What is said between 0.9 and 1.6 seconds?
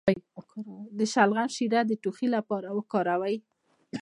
د شلغم